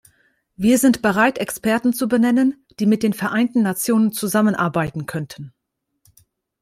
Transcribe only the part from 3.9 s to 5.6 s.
zusammenarbeiten könnten.